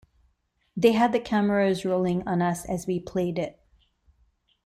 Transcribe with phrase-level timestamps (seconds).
[0.75, 3.61] They had the cameras rolling on us as we played it.